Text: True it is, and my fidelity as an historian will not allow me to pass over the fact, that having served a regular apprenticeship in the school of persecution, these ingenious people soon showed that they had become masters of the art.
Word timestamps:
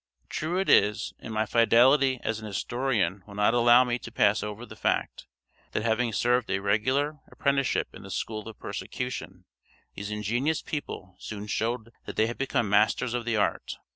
True 0.29 0.59
it 0.59 0.67
is, 0.67 1.13
and 1.19 1.31
my 1.31 1.45
fidelity 1.45 2.19
as 2.23 2.39
an 2.39 2.47
historian 2.47 3.21
will 3.27 3.35
not 3.35 3.53
allow 3.53 3.83
me 3.83 3.99
to 3.99 4.11
pass 4.11 4.41
over 4.41 4.65
the 4.65 4.75
fact, 4.75 5.27
that 5.73 5.83
having 5.83 6.11
served 6.11 6.49
a 6.49 6.57
regular 6.57 7.19
apprenticeship 7.31 7.89
in 7.93 8.01
the 8.01 8.09
school 8.09 8.47
of 8.49 8.57
persecution, 8.57 9.45
these 9.93 10.09
ingenious 10.09 10.63
people 10.63 11.17
soon 11.19 11.45
showed 11.45 11.91
that 12.05 12.15
they 12.15 12.25
had 12.25 12.39
become 12.39 12.67
masters 12.67 13.13
of 13.13 13.25
the 13.25 13.35
art. 13.37 13.77